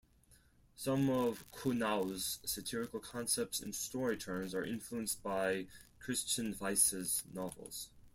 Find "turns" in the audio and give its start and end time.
4.17-4.55